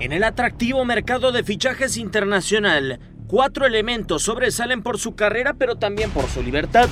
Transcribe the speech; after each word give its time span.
En 0.00 0.12
el 0.12 0.22
atractivo 0.22 0.84
mercado 0.84 1.32
de 1.32 1.42
fichajes 1.42 1.96
internacional, 1.96 3.00
cuatro 3.26 3.66
elementos 3.66 4.22
sobresalen 4.22 4.80
por 4.80 4.96
su 4.96 5.16
carrera, 5.16 5.54
pero 5.58 5.74
también 5.74 6.10
por 6.10 6.28
su 6.28 6.40
libertad. 6.40 6.88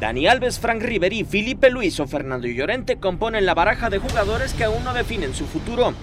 Dani 0.00 0.26
Alves, 0.26 0.58
Frank 0.58 0.82
Riveri, 0.82 1.22
Felipe 1.22 1.70
Luis 1.70 2.00
o 2.00 2.08
Fernando 2.08 2.48
Llorente 2.48 2.98
componen 2.98 3.46
la 3.46 3.54
baraja 3.54 3.90
de 3.90 3.98
jugadores 3.98 4.54
que 4.54 4.64
aún 4.64 4.82
no 4.82 4.92
definen 4.92 5.34
su 5.34 5.46
futuro. 5.46 5.94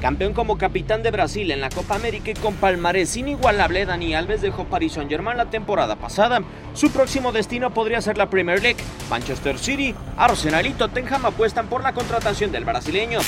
Campeón 0.00 0.32
como 0.32 0.58
capitán 0.58 1.04
de 1.04 1.12
Brasil 1.12 1.50
en 1.52 1.60
la 1.60 1.70
Copa 1.70 1.94
América 1.94 2.30
y 2.30 2.34
con 2.34 2.54
palmarés 2.54 3.16
inigualable, 3.16 3.86
Dani 3.86 4.14
Alves 4.14 4.42
dejó 4.42 4.64
Paris 4.64 4.94
Saint-Germain 4.94 5.36
la 5.36 5.50
temporada 5.50 5.94
pasada. 5.96 6.40
Su 6.74 6.90
próximo 6.90 7.30
destino 7.30 7.72
podría 7.72 8.00
ser 8.00 8.18
la 8.18 8.30
Premier 8.30 8.60
League. 8.60 8.82
Manchester 9.08 9.56
City, 9.56 9.94
Arsenal 10.16 10.66
y 10.66 10.72
Tottenham 10.72 11.26
apuestan 11.26 11.68
por 11.68 11.82
la 11.82 11.92
contratación 11.92 12.50
del 12.50 12.64
brasileño. 12.64 13.20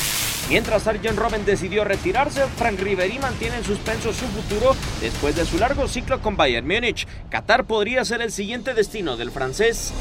Mientras 0.51 0.89
Arjen 0.89 1.17
Robben 1.17 1.45
decidió 1.45 1.85
retirarse, 1.85 2.45
Frank 2.57 2.81
Riveri 2.81 3.21
mantiene 3.21 3.59
en 3.59 3.65
suspenso 3.65 4.13
su 4.13 4.27
futuro 4.27 4.75
después 5.01 5.37
de 5.37 5.47
su 5.47 5.59
largo 5.59 5.87
ciclo 5.87 6.21
con 6.21 6.37
Bayern 6.37 6.67
Múnich. 6.67 7.07
Qatar 7.31 7.67
podría 7.67 8.05
ser 8.05 8.21
el 8.21 8.33
siguiente 8.33 8.75
destino 8.75 9.17
del 9.17 9.31
francés. 9.31 9.93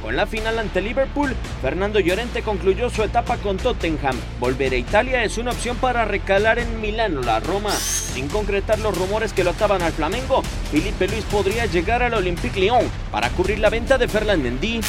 Con 0.00 0.14
la 0.14 0.26
final 0.26 0.60
ante 0.60 0.80
Liverpool, 0.80 1.34
Fernando 1.60 1.98
Llorente 1.98 2.42
concluyó 2.42 2.90
su 2.90 3.02
etapa 3.02 3.38
con 3.38 3.56
Tottenham. 3.56 4.16
Volver 4.38 4.72
a 4.72 4.76
Italia 4.76 5.24
es 5.24 5.36
una 5.36 5.50
opción 5.50 5.76
para 5.78 6.04
recalar 6.04 6.60
en 6.60 6.80
Milán 6.80 7.18
o 7.18 7.22
la 7.22 7.40
Roma. 7.40 7.72
Sin 7.72 8.28
concretar 8.28 8.78
los 8.78 8.96
rumores 8.96 9.32
que 9.32 9.42
lo 9.42 9.50
ataban 9.50 9.82
al 9.82 9.92
Flamengo, 9.92 10.44
Felipe 10.70 11.08
Luis 11.08 11.24
podría 11.24 11.66
llegar 11.66 12.04
al 12.04 12.14
Olympique 12.14 12.60
Lyon 12.60 12.88
para 13.10 13.30
cubrir 13.30 13.58
la 13.58 13.68
venta 13.68 13.98
de 13.98 14.06
Ferland 14.06 14.44
Mendy. 14.44 14.80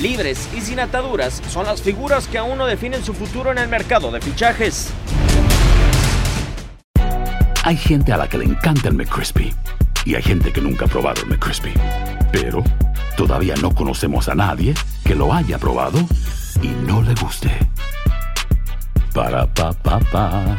Libres 0.00 0.48
y 0.56 0.60
sin 0.60 0.80
ataduras 0.80 1.40
son 1.48 1.66
las 1.66 1.80
figuras 1.80 2.26
que 2.26 2.38
aún 2.38 2.58
no 2.58 2.66
definen 2.66 3.04
su 3.04 3.14
futuro 3.14 3.52
en 3.52 3.58
el 3.58 3.68
mercado 3.68 4.10
de 4.10 4.20
fichajes. 4.20 4.92
Hay 7.62 7.76
gente 7.76 8.12
a 8.12 8.16
la 8.16 8.28
que 8.28 8.38
le 8.38 8.44
encanta 8.44 8.88
el 8.88 8.94
McCrispy 8.94 9.54
y 10.04 10.16
hay 10.16 10.22
gente 10.22 10.52
que 10.52 10.60
nunca 10.60 10.84
ha 10.84 10.88
probado 10.88 11.22
el 11.22 11.28
McCrispy. 11.28 11.72
Pero 12.32 12.62
todavía 13.16 13.54
no 13.62 13.74
conocemos 13.74 14.28
a 14.28 14.34
nadie 14.34 14.74
que 15.04 15.14
lo 15.14 15.32
haya 15.32 15.58
probado 15.58 15.98
y 16.60 16.68
no 16.86 17.00
le 17.00 17.14
guste. 17.14 17.50
Para 19.14 19.46
pa 19.46 19.72
pa 19.72 20.00
pa. 20.00 20.58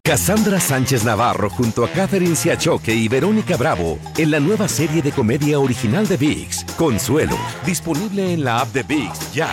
Cassandra 0.03 0.59
Sánchez 0.59 1.03
Navarro 1.03 1.47
junto 1.49 1.85
a 1.85 1.89
Catherine 1.89 2.35
Siachoque 2.35 2.91
y 2.91 3.07
Verónica 3.07 3.55
Bravo 3.55 3.99
en 4.17 4.31
la 4.31 4.39
nueva 4.39 4.67
serie 4.67 5.03
de 5.03 5.11
comedia 5.11 5.59
original 5.59 6.07
de 6.07 6.17
VIX, 6.17 6.63
Consuelo, 6.75 7.37
disponible 7.63 8.33
en 8.33 8.43
la 8.43 8.61
app 8.61 8.73
de 8.73 8.81
VIX 8.81 9.33
ya. 9.33 9.47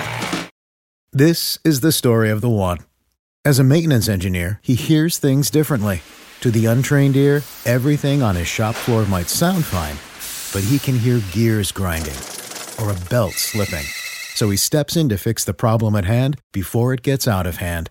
This 1.13 1.59
is 1.65 1.81
the 1.81 1.93
story 1.93 2.31
of 2.31 2.41
the 2.41 2.49
one. 2.49 2.79
As 3.45 3.59
a 3.59 3.65
maintenance 3.65 4.09
engineer, 4.09 4.59
he 4.63 4.75
hears 4.75 5.19
things 5.19 5.51
differently. 5.51 6.01
To 6.41 6.51
the 6.51 6.65
untrained 6.65 7.17
ear, 7.17 7.43
everything 7.67 8.23
on 8.23 8.35
his 8.35 8.49
shop 8.49 8.75
floor 8.75 9.05
might 9.05 9.29
sound 9.29 9.67
fine, 9.67 9.97
but 10.55 10.67
he 10.67 10.79
can 10.79 10.99
hear 10.99 11.21
gears 11.31 11.71
grinding 11.71 12.17
or 12.81 12.91
a 12.91 13.09
belt 13.11 13.35
slipping. 13.35 13.85
So 14.35 14.49
he 14.49 14.57
steps 14.57 14.97
in 14.97 15.11
to 15.11 15.19
fix 15.19 15.45
the 15.45 15.53
problem 15.53 15.95
at 15.95 16.07
hand 16.07 16.41
before 16.53 16.95
it 16.95 17.03
gets 17.03 17.29
out 17.29 17.47
of 17.47 17.57
hand. 17.59 17.91